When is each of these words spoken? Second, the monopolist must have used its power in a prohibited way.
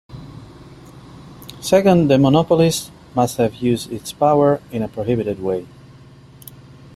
Second, 1.59 2.09
the 2.09 2.17
monopolist 2.17 2.89
must 3.13 3.37
have 3.37 3.53
used 3.57 3.91
its 3.93 4.11
power 4.11 4.59
in 4.71 4.81
a 4.81 4.87
prohibited 4.87 5.39
way. 5.39 5.67